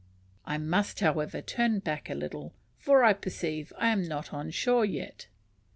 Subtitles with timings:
[0.47, 4.83] I must, however, turn back a little, for I perceive I am not on shore
[4.83, 5.27] yet.